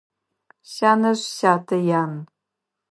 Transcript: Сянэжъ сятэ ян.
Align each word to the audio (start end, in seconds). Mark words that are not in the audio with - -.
Сянэжъ 0.71 1.23
сятэ 1.37 1.77
ян. 2.01 2.13